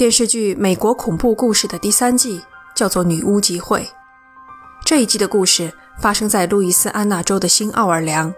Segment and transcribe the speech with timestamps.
[0.00, 2.40] 电视剧《美国恐怖故事》的第三季
[2.74, 3.80] 叫做《女巫集会》。
[4.82, 8.32] 这一季的故事发生在路易斯安那州的新奥尔良。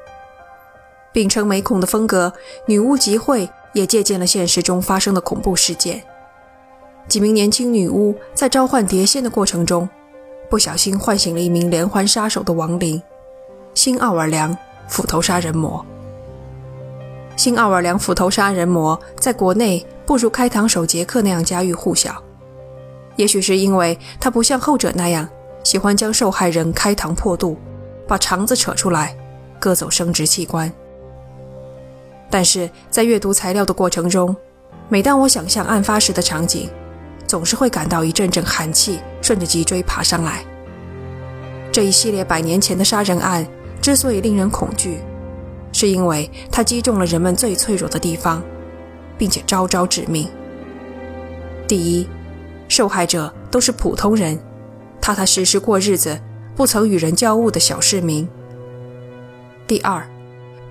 [1.12, 2.32] 秉承美恐的风格，
[2.66, 6.02] 《女巫集会》也借鉴了现实中发生的恐怖事件。
[7.06, 9.88] 几名年轻女巫在召唤碟仙的过程中，
[10.50, 13.00] 不小心唤醒了一名连环杀手的亡灵——
[13.72, 14.58] 新奥尔良
[14.88, 15.86] 斧头杀人魔。
[17.36, 22.22] 新奥尔良斧头杀人魔在国内不如开膛手杰克那样家喻户晓，
[23.16, 25.28] 也许是因为他不像后者那样
[25.64, 27.56] 喜欢将受害人开膛破肚，
[28.06, 29.16] 把肠子扯出来，
[29.58, 30.70] 割走生殖器官。
[32.30, 34.34] 但是在阅读材料的过程中，
[34.88, 36.68] 每当我想象案发时的场景，
[37.26, 40.44] 总是会感到一阵阵寒气顺着脊椎爬上来。
[41.70, 43.46] 这一系列百年前的杀人案
[43.80, 45.00] 之所以令人恐惧。
[45.74, 48.42] 是因为它击中了人们最脆弱的地方，
[49.22, 50.28] 并且招招致命。
[51.68, 52.08] 第一，
[52.66, 54.36] 受害者都是普通人，
[55.00, 56.20] 踏踏实实过日子，
[56.56, 58.28] 不曾与人交恶的小市民。
[59.64, 60.04] 第二，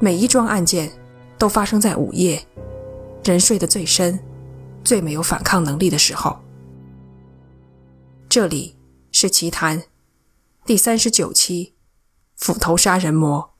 [0.01, 0.91] 每一桩案件
[1.37, 2.45] 都发生在午夜，
[3.23, 4.19] 人睡得最深，
[4.83, 6.37] 最没有反抗能力的时候。
[8.27, 8.75] 这里
[9.13, 9.83] 是奇谈
[10.65, 11.73] 第三十九期：
[12.35, 13.53] 斧头杀人魔。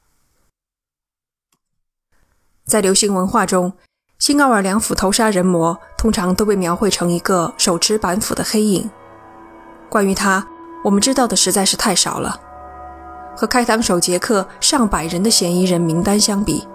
[2.66, 3.72] 在流行文化中，
[4.22, 8.88] 新奥尔良斧头杀人魔通常都被描绘成一个手持板斧的黑影。
[9.90, 10.46] 关于他，
[10.84, 12.40] 我们知道的实在是太少了。
[13.36, 16.68] 和开膛手杰克上百人的嫌疑人名单相比，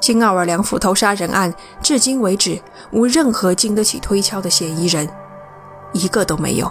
[0.00, 2.56] 新奥尔良斧头杀人案至今为止
[2.92, 5.10] 无任何经得起推敲的嫌疑人，
[5.90, 6.70] 一个都没有。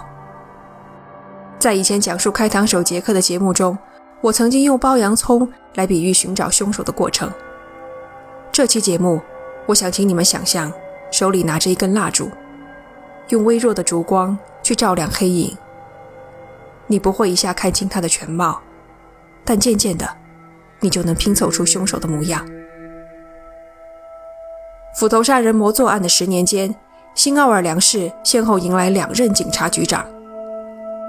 [1.58, 3.76] 在以前讲述开膛手杰克的节目中，
[4.22, 7.30] 我曾经用剥洋葱来比喻寻找凶手的过程。
[8.50, 9.20] 这期节目，
[9.68, 10.72] 我想请你们想象，
[11.10, 12.30] 手里拿着一根蜡烛，
[13.28, 15.54] 用微弱的烛光去照亮黑影。
[16.86, 18.62] 你不会一下看清他的全貌，
[19.44, 20.08] 但渐渐的，
[20.80, 22.48] 你就能拼凑出凶手的模样。
[24.98, 26.74] 斧头杀人魔作案的十年间，
[27.14, 30.02] 新奥尔良市先后迎来两任警察局长，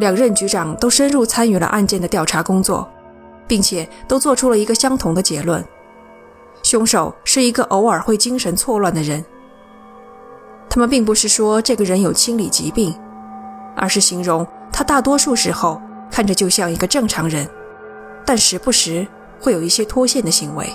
[0.02, 2.92] 两任局长都深入参与了案件的调查工作，
[3.48, 5.64] 并且都做出了一个相同的结论。
[6.70, 9.26] 凶手是一个偶尔会精神错乱的人。
[10.70, 12.94] 他们并不是说这个人有心理疾病，
[13.76, 15.82] 而是形容他大多数时候
[16.12, 17.50] 看着就像一个正常人，
[18.24, 19.08] 但时不时
[19.42, 20.70] 会有一些脱线的行为。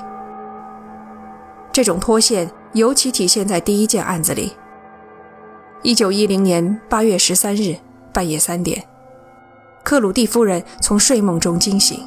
[1.70, 4.52] 这种脱线尤其体现在第一件案子里。
[5.84, 7.76] 一九一零年八月十三日
[8.12, 8.82] 半夜三点，
[9.84, 12.04] 克鲁蒂夫人从睡梦中惊醒，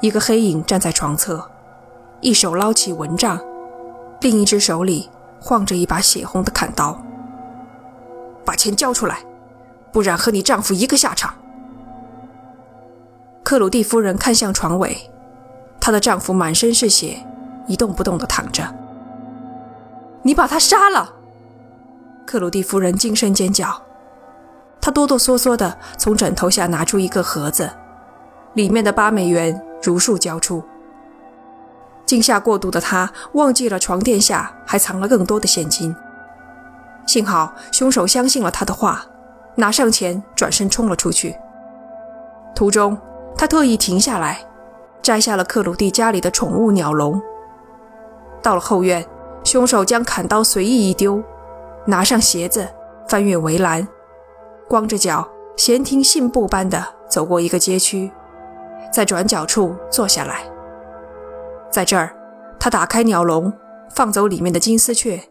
[0.00, 1.50] 一个黑影站在床侧。
[2.20, 3.40] 一手捞起蚊帐，
[4.20, 5.08] 另一只手里
[5.40, 7.00] 晃着一把血红的砍刀。
[8.44, 9.20] 把钱交出来，
[9.92, 11.34] 不然和你丈夫一个下场。
[13.42, 15.10] 克鲁蒂夫人看向床尾，
[15.80, 17.24] 她的丈夫满身是血，
[17.66, 18.62] 一动不动地躺着。
[20.22, 21.14] 你把他杀了！
[22.26, 23.82] 克鲁蒂夫人惊声尖叫。
[24.80, 27.70] 她哆哆嗦嗦地从枕头下拿出一个盒子，
[28.54, 30.62] 里面的八美元如数交出。
[32.10, 35.94] 惊吓过度的他忘记了床垫下还藏了更多的现金。
[37.06, 39.04] 幸好凶手相信了他的话，
[39.54, 41.36] 拿上钱转身冲了出去。
[42.52, 42.98] 途中，
[43.36, 44.40] 他特意停下来，
[45.00, 47.22] 摘下了克鲁蒂家里的宠物鸟笼。
[48.42, 49.06] 到了后院，
[49.44, 51.22] 凶手将砍刀随意一丢，
[51.86, 52.66] 拿上鞋子，
[53.06, 53.86] 翻越围栏，
[54.68, 58.10] 光着脚，闲庭信步般的走过一个街区，
[58.92, 60.42] 在转角处坐下来。
[61.70, 62.14] 在这儿，
[62.58, 63.52] 他打开鸟笼，
[63.94, 65.22] 放走里面的金丝雀，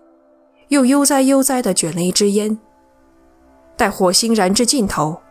[0.69, 2.57] 又悠哉悠哉地卷了一支烟。
[3.75, 5.21] 待火星燃至尽头，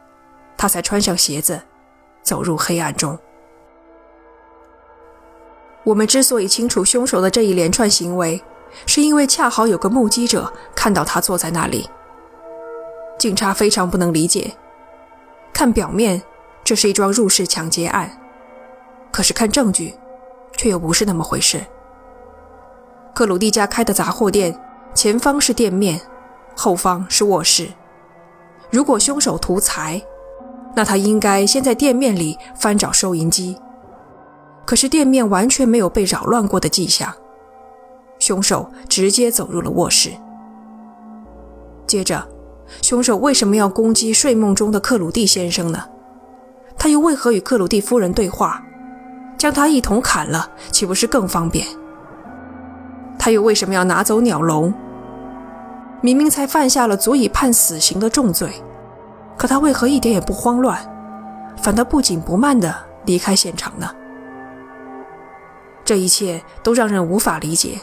[0.57, 1.61] 他才穿上鞋子，
[2.23, 3.19] 走入黑暗中。
[5.85, 8.43] 我们之所以清楚凶手的这一连串行为，
[8.85, 11.89] 是因为恰好有个目击者看到他坐在那里。
[13.19, 14.53] 警察非常不能理解，
[15.53, 16.23] 看表面，
[16.63, 18.11] 这是一桩入室抢劫案，
[19.11, 19.95] 可是看证据。
[20.59, 21.65] 却又不是那么回事。
[23.15, 24.61] 克鲁蒂家开的杂货店，
[24.93, 25.99] 前方是店面，
[26.55, 27.69] 后方是卧室。
[28.71, 30.03] 如果凶手图财，
[30.75, 33.57] 那他应该先在店面里翻找收银机。
[34.67, 37.15] 可是店面完全没有被扰乱过的迹象，
[38.19, 40.11] 凶手直接走入了卧室。
[41.87, 42.29] 接着，
[42.83, 45.85] 凶手为什么要攻击睡梦中的克鲁蒂先生呢？
[46.77, 48.63] 他又为何与克鲁蒂夫人对话？
[49.39, 51.65] 将他一同砍了，岂不是更方便？
[53.17, 54.75] 他又为什么要拿走鸟笼？
[56.01, 58.53] 明明才犯下了足以判死刑的重罪，
[59.37, 60.79] 可他为何一点也不慌乱，
[61.57, 62.75] 反倒不紧不慢地
[63.07, 63.89] 离开现场呢？
[65.85, 67.79] 这一切都让人无法理解。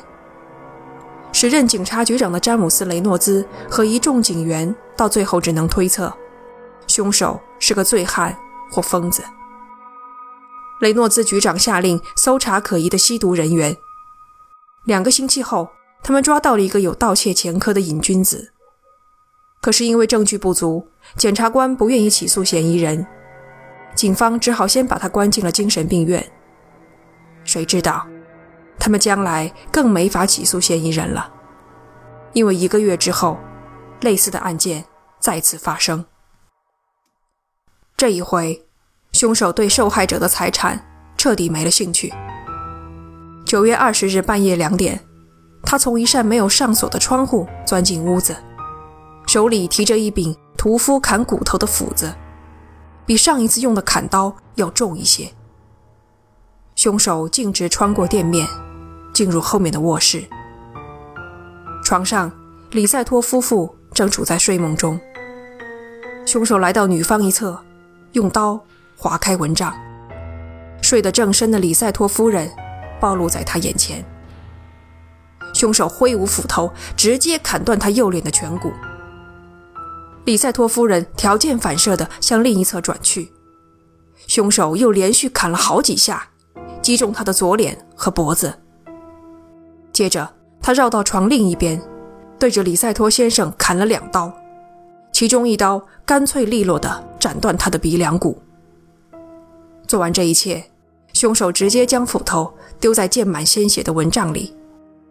[1.31, 6.13] 时任警察局长的詹姆斯·雷诺兹和一众警员到最后只能推测，
[6.87, 8.33] 凶手是个醉汉
[8.71, 9.23] 或疯子。
[10.81, 13.75] 雷诺兹局长下令搜查可疑的吸毒人员。
[14.85, 15.69] 两个星期后，
[16.03, 18.51] 他们抓到了一个有盗窃前科的瘾君子。
[19.61, 20.87] 可是因为证据不足，
[21.17, 23.05] 检察官不愿意起诉嫌疑人，
[23.95, 26.23] 警方只好先把他关进了精神病院。
[27.43, 28.05] 谁知道，
[28.77, 31.33] 他们将来更没法起诉嫌疑人了，
[32.33, 33.39] 因为一个月之后，
[34.01, 34.85] 类似的案件
[35.19, 36.05] 再次发生。
[37.97, 38.64] 这一回，
[39.15, 40.77] 凶手对受害者的财产
[41.15, 42.13] 彻底没了兴趣。
[43.45, 44.99] 九月二十日半夜两点，
[45.63, 48.35] 他从一扇没有上锁的窗户钻进屋子，
[49.25, 52.13] 手里提着一柄屠夫砍骨头的斧子，
[53.05, 55.31] 比上一次用的砍刀要重一些。
[56.75, 58.45] 凶手径直穿过店面，
[59.13, 60.25] 进入后面的卧室。
[61.85, 62.29] 床上，
[62.71, 64.99] 李赛托夫妇正处在睡梦中。
[66.25, 67.57] 凶手来到女方一侧，
[68.11, 68.59] 用刀
[68.97, 69.73] 划开蚊帐。
[70.81, 72.49] 睡得正深的李赛托夫人。
[72.97, 74.03] 暴露在他眼前，
[75.53, 78.71] 凶手挥舞斧头，直接砍断他右脸的颧骨。
[80.23, 83.31] 李赛托夫人条件反射地向另一侧转去，
[84.27, 86.29] 凶手又连续砍了好几下，
[86.81, 88.61] 击中他的左脸和脖子。
[89.91, 91.79] 接着，他绕到床另一边，
[92.39, 94.33] 对着李赛托先生砍了两刀，
[95.11, 98.41] 其中一刀干脆利落地斩断他的鼻梁骨。
[99.87, 100.63] 做完这一切。
[101.13, 104.53] 凶手直接将斧头丢在溅满鲜血的蚊帐里，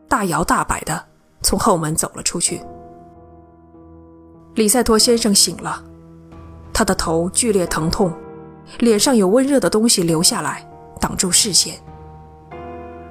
[0.06, 1.02] 大摇大摆地
[1.40, 2.60] 从后门走了出去。
[4.54, 5.82] 李赛托先生醒了，
[6.74, 8.12] 他的头剧烈疼痛，
[8.80, 10.68] 脸上有温热的东西流下来，
[11.00, 11.74] 挡住视线。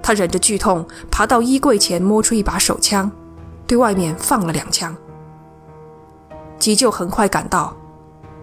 [0.03, 3.11] 他忍着剧痛爬到衣柜前，摸出一把手枪，
[3.65, 4.95] 对外面放了两枪。
[6.59, 7.75] 急救很快赶到，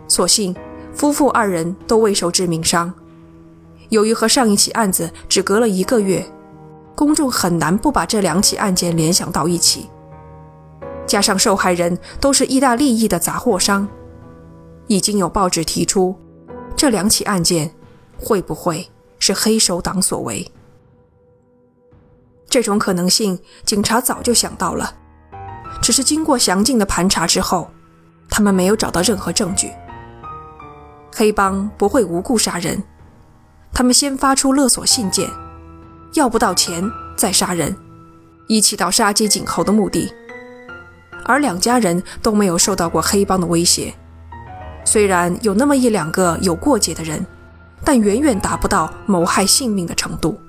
[0.09, 0.55] 所幸
[0.93, 2.93] 夫妇二人都未受致命伤。
[3.91, 6.25] 由于和上一起案子只隔了一个月，
[6.95, 9.89] 公众很难不把这两起案件联想到一起。
[11.07, 13.87] 加上受害人都是意大利裔的杂货商，
[14.87, 16.17] 已经有报纸提出，
[16.77, 17.69] 这两起案件
[18.17, 18.89] 会不会
[19.19, 20.49] 是黑手党所为？
[22.49, 24.95] 这种可能性，警察早就想到了，
[25.83, 27.69] 只是经过详尽的盘查之后，
[28.29, 29.73] 他们没有找到任何证据。
[31.13, 32.81] 黑帮不会无故杀人。
[33.73, 35.31] 他们先发出勒索信件，
[36.15, 37.77] 要不到钱再杀人，
[38.47, 40.13] 以起到杀鸡儆猴的目的。
[41.25, 43.95] 而两家人都没有受到过黑帮的威胁，
[44.85, 47.25] 虽然有那么一两个有过节的人，
[47.85, 50.41] 但远远达不到谋害性命的程度。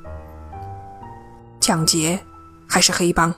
[1.59, 2.19] 抢劫
[2.67, 3.33] 还是黑帮？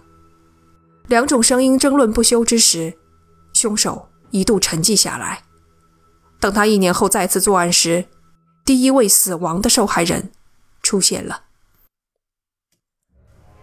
[1.08, 2.94] 两种声音争论不休之时，
[3.52, 5.42] 凶手一度沉寂下来。
[6.40, 8.06] 等他一年后再次作案时，
[8.66, 10.32] 第一位死亡的受害人
[10.82, 11.44] 出现了。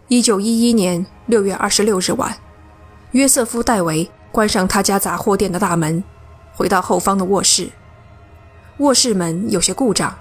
[0.08, 2.36] 一九一一年六月二十六日晚，
[3.12, 6.04] 约瑟夫·戴维关上他家杂货店的大门，
[6.52, 7.70] 回到后方的卧室。
[8.78, 10.14] 卧室门有些故障，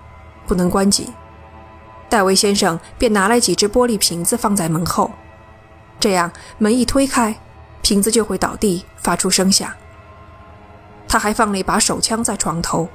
[0.48, 1.12] 不能关紧。
[2.07, 5.12] 戴维先生便拿来几只玻璃瓶子放在门后，
[6.00, 7.38] 这样门一推开，
[7.81, 9.69] 瓶子就会倒地，发出声响。
[11.07, 12.88] 他还放了一把手枪在床头。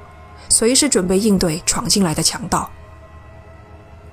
[0.49, 2.69] 随时准备应对闯进来的强盗。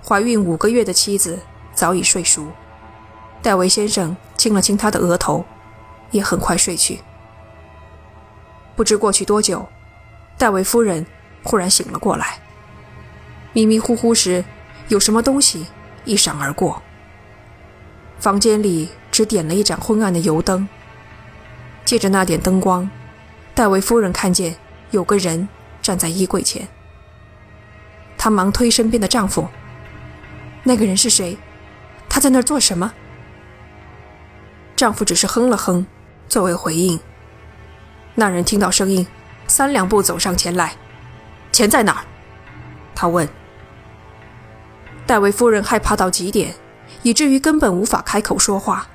[0.05, 1.39] 怀孕五个月的妻子
[1.75, 2.49] 早已睡熟，
[3.41, 5.45] 戴维先生亲了亲她的额头，
[6.11, 7.01] 也很快睡去。
[8.75, 9.67] 不知过去多久，
[10.37, 11.07] 戴维夫人
[11.43, 12.39] 忽然醒了过来。
[13.53, 14.45] 迷迷糊糊时，
[14.89, 15.67] 有什么东西
[16.05, 16.83] 一闪而过。
[18.19, 20.69] 房间里只点了一盏昏暗的油灯。
[21.85, 22.89] 借着那点灯光，
[23.55, 24.57] 戴维夫人看见
[24.91, 25.49] 有个人。
[25.83, 26.67] 站在衣柜前，
[28.17, 29.47] 她忙推身边的丈夫。
[30.63, 31.37] 那个人是谁？
[32.09, 32.93] 他在那儿做什么？
[34.77, 35.85] 丈夫只是哼了哼，
[36.29, 37.01] 作为回应。
[38.15, 39.07] 那人听到声音，
[39.49, 40.77] 三两步走上前来
[41.51, 42.05] ：“钱在哪儿？”
[42.95, 43.29] 他问。
[45.07, 46.55] 戴维夫人害怕到极点，
[47.03, 48.87] 以至于根本无法开口说话。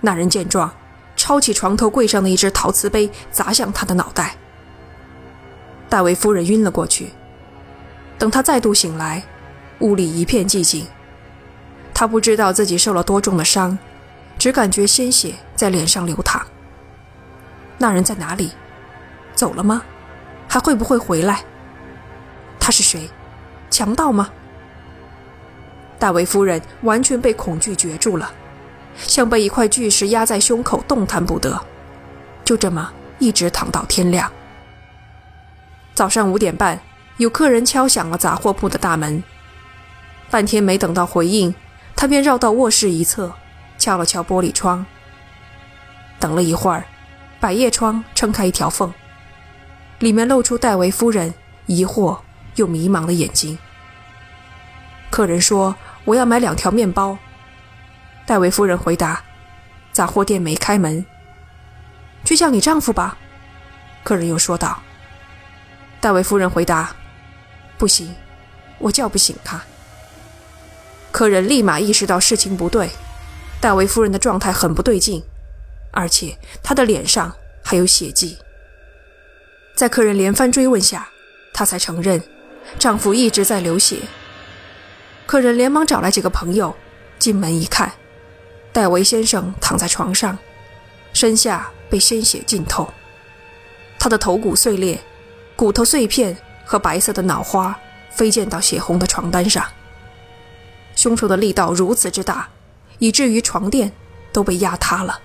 [0.00, 0.74] 那人见状，
[1.14, 4.36] 抄起床头柜上的一只陶瓷杯，砸向他的脑袋。
[5.88, 7.10] 戴维夫人晕了过去。
[8.18, 9.22] 等她再度醒来，
[9.78, 10.86] 屋里一片寂静。
[11.94, 13.78] 她不知道自己受了多重的伤，
[14.38, 16.46] 只感觉鲜血在脸上流淌。
[17.78, 18.50] 那人在哪里？
[19.34, 19.82] 走了吗？
[20.48, 21.44] 还会不会回来？
[22.58, 23.08] 他是谁？
[23.70, 24.30] 强盗吗？
[25.98, 28.30] 戴维夫人完全被恐惧攫住了，
[28.96, 31.60] 像被一块巨石压在胸口，动弹不得。
[32.44, 34.30] 就这么一直躺到天亮。
[35.98, 36.78] 早上五点半，
[37.16, 39.20] 有客人敲响了杂货铺的大门。
[40.30, 41.52] 半天没等到回应，
[41.96, 43.34] 他便绕到卧室一侧，
[43.78, 44.86] 敲了敲玻璃窗。
[46.20, 46.84] 等了一会儿，
[47.40, 48.94] 百叶窗撑开一条缝，
[49.98, 51.34] 里面露出戴维夫人
[51.66, 52.16] 疑惑
[52.54, 53.58] 又迷茫的眼睛。
[55.10, 55.74] 客人说
[56.06, 57.18] ：“我要买两条面包。”
[58.24, 59.20] 戴维夫人回答
[59.90, 61.04] ：“杂货店没开门。”
[62.22, 63.18] 去叫你丈夫吧，
[64.04, 64.80] 客人又说道。
[66.00, 66.94] 戴维夫人回答
[67.76, 68.14] ：“不行，
[68.78, 69.60] 我叫不醒他。”
[71.10, 72.90] 客人立马意识到事情不对，
[73.60, 75.22] 戴维夫人的状态很不对劲，
[75.90, 78.38] 而且她的脸上还有血迹。
[79.74, 81.08] 在客人连番追问下，
[81.52, 82.22] 她才承认
[82.78, 83.98] 丈夫一直在流血。
[85.26, 86.76] 客人连忙找来几个朋友，
[87.18, 87.92] 进门一看，
[88.72, 90.38] 戴维先生躺在床上，
[91.12, 92.92] 身下被鲜血浸透，
[93.98, 95.00] 他的头骨碎裂。
[95.58, 97.76] 骨头碎片和白色的脑花
[98.10, 99.66] 飞溅到血红的床单上。
[100.94, 102.48] 凶手的力道如此之大，
[103.00, 103.90] 以至于床垫
[104.32, 105.20] 都被压塌了。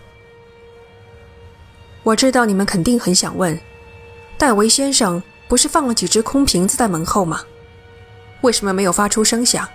[2.01, 3.61] 我知道你们肯定很想问，
[4.35, 7.43] 戴维先生不是放了几只空瓶子在门后吗？
[8.41, 9.69] 为什么没有发出声响？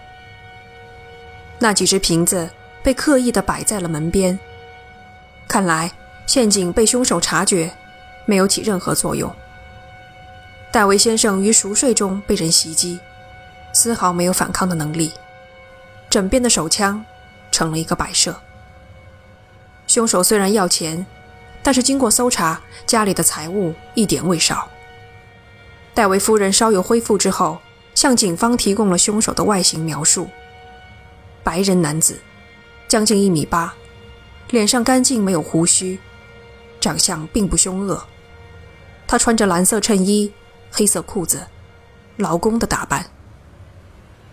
[1.61, 2.51] 那几只瓶子
[2.83, 4.37] 被刻意的摆在了门边，
[5.47, 5.93] 看来
[6.27, 7.71] 陷阱被凶手察觉，
[8.27, 9.33] 没有起任何作用。
[10.71, 13.01] 戴维先生于熟睡中被人袭击，
[13.73, 15.13] 丝毫没有反抗的能力。
[16.11, 17.05] 枕边的手枪
[17.51, 18.39] 成了一个摆设。
[19.87, 21.07] 凶手虽然要钱，
[21.63, 24.69] 但是经过搜查，家里的财物一点未少。
[25.95, 27.59] 戴维夫人稍有恢复之后，
[27.95, 30.29] 向警方提供了凶手的外形描述：
[31.43, 32.21] 白人男子，
[32.87, 33.75] 将近一米八，
[34.51, 35.99] 脸上干净没有胡须，
[36.79, 38.07] 长相并不凶恶。
[39.07, 40.31] 他穿着蓝色衬衣。
[40.71, 41.47] 黑色裤子，
[42.17, 43.05] 劳工的打扮。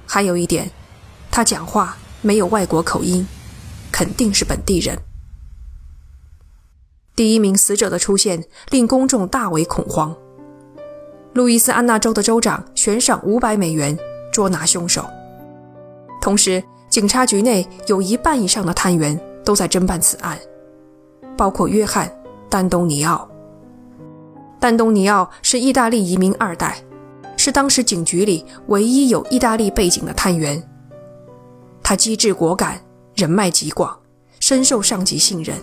[0.06, 0.70] 还有一点，
[1.32, 3.28] 他讲话没有外国口音，
[3.92, 4.98] 肯定是本地人。
[7.16, 10.16] 第一名死者的出现令公众大为恐慌。
[11.34, 13.98] 路易斯安那州的州长悬赏五百美元
[14.32, 15.06] 捉拿凶手，
[16.22, 20.40] 同时警察局内有一半以上的探员都在侦办此案，
[21.38, 22.08] 包括约翰·
[22.50, 23.30] 丹东尼奥。
[24.66, 26.84] 安东尼奥是意大利移民二代，
[27.38, 30.62] 是当时警局里唯一有意大利背景的探员。
[31.84, 32.82] 他机智果敢，
[33.14, 33.96] 人脉极广，
[34.40, 35.56] 深受上级信任。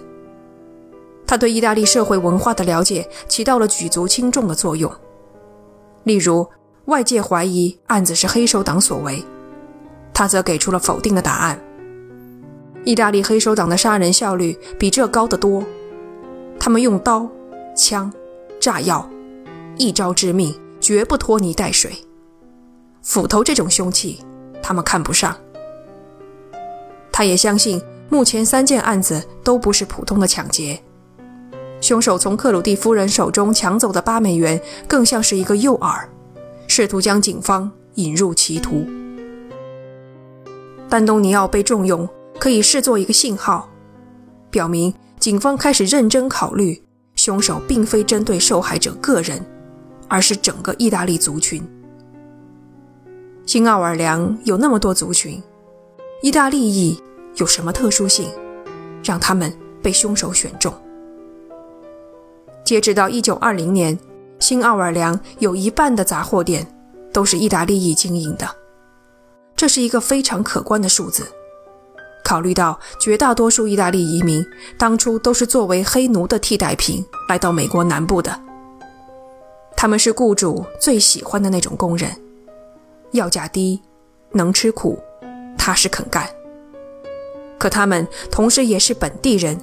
[1.27, 4.89] 他对意大利社会文化的了解起到了举足轻重的作用。
[6.05, 6.49] 例如，
[6.85, 9.25] 外界怀疑案子是黑手党所为，
[10.15, 11.59] 他则给出了否定的答案。
[12.85, 15.65] 意大利黑手党的杀人效率比这高得多，
[16.61, 17.29] 他们用刀、
[17.75, 18.13] 枪。
[18.63, 19.11] 炸药，
[19.77, 21.91] 一招致命，绝不拖泥带水。
[23.03, 24.21] 斧头这种凶器，
[24.63, 25.37] 他们看不上。
[27.11, 30.81] 他也相信，目前三件案子都不是普通的抢劫。
[31.81, 36.01] 凶手从克鲁蒂夫人手中抢走的八美元，更像是一个诱饵，
[36.69, 38.87] 试图将警方引入歧途。
[40.89, 43.69] 丹东尼奥被重用，可以视作一个信号，
[44.53, 46.81] 表明警方开始认真考虑。
[47.23, 49.41] 凶手并非针对受害者个人，
[50.09, 51.63] 而是整个意大利族群。
[53.47, 55.41] 新奥尔良有那么多族群，
[56.21, 57.01] 意大利裔
[57.37, 58.29] 有什么特殊性，
[59.05, 60.75] 让他们被凶手选中？
[62.65, 63.97] 截止到1920年，
[64.41, 66.67] 新奥尔良有一半的杂货店
[67.13, 68.49] 都是意大利裔经营的，
[69.55, 71.25] 这是一个非常可观的数字。
[72.25, 74.45] 考虑到绝大多数意大利移民
[74.79, 78.41] 当初都是作为黑奴的替代品来到美国南部的，
[79.77, 82.11] 他们是雇主最喜欢的那种工人，
[83.11, 83.81] 要价低，
[84.31, 84.99] 能吃苦，
[85.59, 86.29] 踏实肯干。
[87.59, 89.59] 可他们同时也是本地人，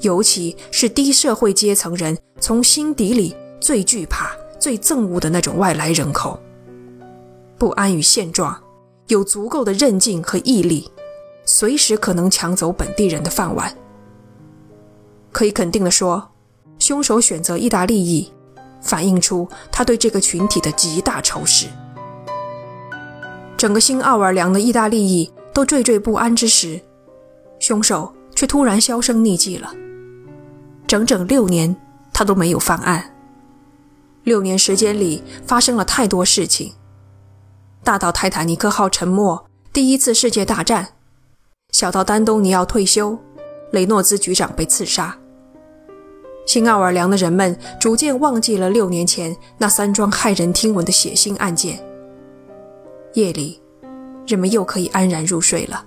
[0.00, 6.38] 尤其是低社会阶层人从心底里最惧怕、最憎恶的那种外来人口，
[7.56, 8.58] 不安于现状，
[9.08, 10.90] 有足够的韧劲和毅力。
[11.52, 13.76] 随时可能抢走本地人的饭碗。
[15.32, 16.30] 可以肯定地说，
[16.78, 18.32] 凶手选择意大利裔，
[18.80, 21.66] 反映出他对这个群体的极大仇视。
[23.56, 26.80] 整个新奥尔良的意大利裔都惴惴不安之时，
[27.58, 29.74] 凶手却突然销声匿迹了。
[30.86, 31.74] 整整六年，
[32.12, 33.12] 他都没有犯案。
[34.22, 36.74] 六年时间里发生了太多事情，
[37.82, 40.90] 大到泰坦尼克号沉没、第一次世界大战，
[41.72, 43.18] 小到丹东尼奥退休、
[43.72, 45.16] 雷诺兹局长被刺杀。
[46.46, 51.78] 新奥尔良的人们逐渐忘记了六年前那三桩骇人听闻的血腥案件。
[53.14, 53.60] 夜里，
[54.26, 55.84] 人们又可以安然入睡了。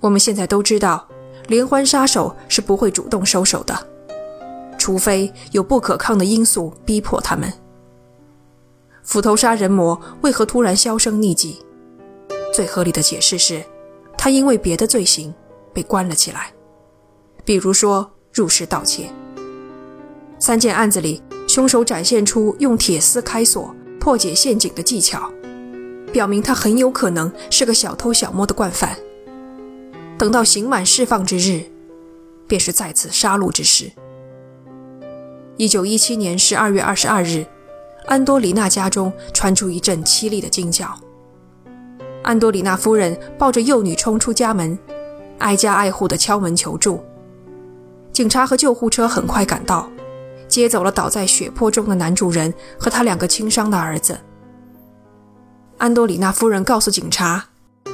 [0.00, 1.06] 我们现在都知道，
[1.46, 3.74] 连环杀手是不会主动收手的。
[4.76, 7.52] 除非有不可抗的因素逼迫他们。
[9.02, 11.64] 斧头杀人魔为何突然销声匿迹？
[12.52, 13.64] 最合理的解释是，
[14.24, 15.34] 他因为别的罪行
[15.74, 16.50] 被关了起来，
[17.44, 19.10] 比如说入室盗窃。
[20.38, 25.30] 三件案子里，凶手展现出用铁丝开锁、破解陷阱的技巧，
[26.10, 28.96] 表明他很有可能是个小偷小摸的惯犯。
[30.16, 31.62] 等到刑满释放之日，
[32.48, 33.92] 便是再次杀戮之时。
[35.58, 37.44] 一九一七年十二月二十二日，
[38.06, 40.98] 安多里娜家中传出一阵凄厉的惊叫。
[42.24, 44.76] 安多里娜夫人抱着幼女冲出家门，
[45.38, 47.04] 挨家挨户地敲门求助。
[48.12, 49.88] 警察和救护车很快赶到，
[50.48, 54.18] 接走了倒在血泊中的男主人和他两个轻伤的儿子。
[55.76, 57.44] 安多里娜夫人告诉警察，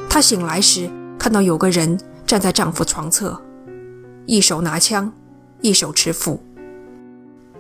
[0.09, 3.37] 她醒来时看到有个人站在丈夫床侧，
[4.27, 5.13] 一手拿枪，
[5.61, 6.41] 一手持斧。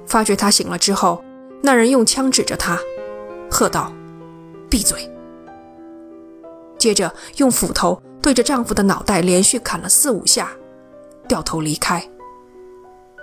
[0.06, 1.24] 发觉她醒了之后，
[1.62, 2.78] 那人用枪指着她，
[3.50, 3.92] 喝道
[4.70, 5.09] ：“闭嘴！”
[6.80, 10.50] 接着用斧头对着丈夫的脑袋连续砍了四五下，
[11.28, 12.04] 掉头离开。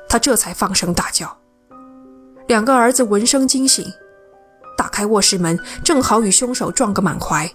[0.08, 1.36] 她这才放声大叫。
[2.48, 3.86] 两个儿子闻声惊醒，
[4.78, 7.52] 打开卧室门，正好与凶手撞个满怀。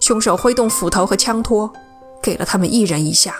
[0.00, 1.70] 凶手挥动斧头和枪托，
[2.22, 3.36] 给了他们一人一下。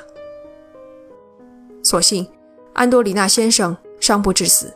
[1.83, 2.29] 所幸，
[2.75, 3.77] 安多里纳先生。
[3.99, 4.73] 伤不致死，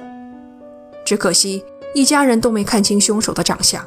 [1.02, 3.82] 只可惜一家人都没看清凶手的长相。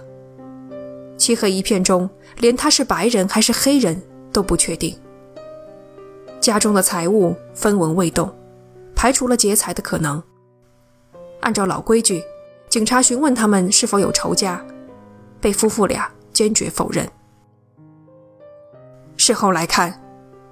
[1.17, 4.01] 漆黑一片中，连他是白人还是黑人
[4.31, 4.97] 都不确定。
[6.39, 8.33] 家中的财物分文未动，
[8.95, 10.21] 排除了劫财的可能。
[11.41, 12.23] 按照老规矩，
[12.69, 14.63] 警察询问他们是否有仇家，
[15.41, 17.07] 被夫妇俩坚决否认。
[19.17, 19.99] 事后来看，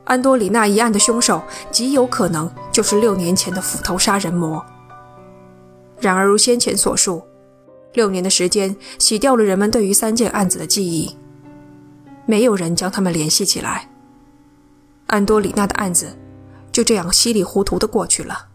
[0.03, 4.63] 安多里纳一案的凶手极有可能就是六年前的斧头杀人魔。
[5.99, 7.23] 然而，如先前所述，
[7.95, 11.17] 六年的时间洗掉了人们对于三件案子的记忆，
[12.25, 13.89] 没有人将他们联系起来。
[15.07, 16.17] 安多里娜的案子
[16.71, 18.49] 就这样稀里糊涂的过去了。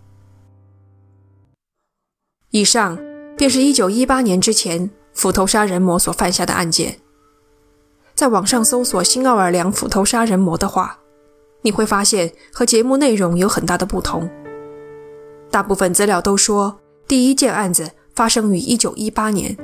[2.51, 2.99] 以上
[3.37, 6.99] 便是一九一八年之前斧头杀人魔所犯下的案件。
[8.15, 10.99] 在网上搜索“新奥尔良斧头杀人魔”的话，
[11.63, 14.29] 你会发现和节目内容有很大的不同。
[15.51, 16.79] 大部分资料都说。
[17.09, 19.57] 第一件案子发生于一九一八年，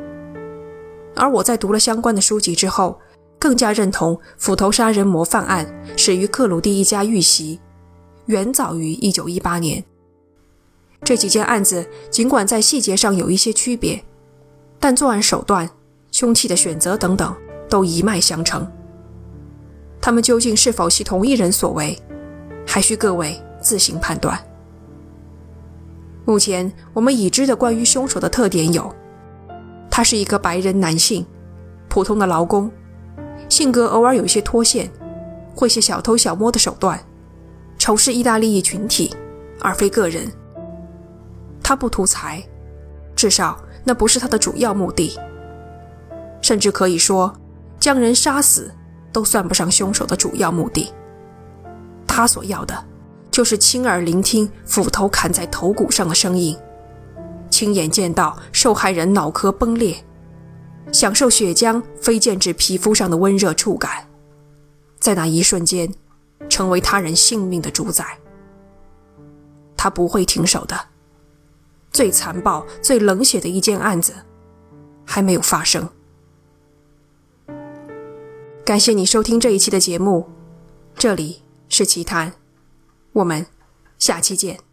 [1.14, 2.98] 而我在读了相关的书籍之后，
[3.38, 7.60] 更加认同斧头杀人魔犯案始于克鲁蒂一家遇袭，
[8.28, 9.84] 远早于一九一八年。
[11.04, 14.02] 这几件案子尽管在细节上有一些区别，
[14.80, 15.68] 但作案手段、
[16.10, 17.36] 凶器的选择等等
[17.68, 18.66] 都一脉相承。
[20.00, 21.94] 他们究竟是否系同一人所为，
[22.66, 24.42] 还需各位自行判断。
[26.26, 28.92] 目前我们已知的关于凶手的特点有：
[29.88, 31.24] 他是一个白人男性，
[31.88, 32.68] 普通的劳工，
[33.48, 34.90] 性格偶尔有些脱线，
[35.54, 36.98] 会些小偷小摸的手段，
[37.78, 39.14] 仇视意大利裔群体，
[39.60, 40.26] 而非个人。
[41.62, 42.42] 他不图财，
[43.14, 45.16] 至少那不是他的主要目的。
[46.42, 47.32] 甚至可以说，
[47.78, 48.68] 将人杀死
[49.12, 50.92] 都算不上凶手的主要目的。
[52.04, 52.84] 他所要的。
[53.36, 56.56] 就是亲耳聆听斧头砍在头骨上的声音，
[57.50, 59.94] 亲眼见到受害人脑壳崩裂，
[60.90, 64.08] 享受血浆飞溅至皮肤上的温热触感，
[64.98, 65.92] 在那一瞬间，
[66.48, 68.06] 成为他人性命的主宰。
[69.76, 70.74] 他不会停手的。
[71.92, 74.14] 最残暴、最冷血的一件案子，
[75.04, 75.86] 还没有发生。
[78.64, 80.26] 感谢你收听这一期的节目，
[80.94, 82.32] 这里是奇谈。
[83.16, 83.46] 我们
[83.98, 84.65] 下期见。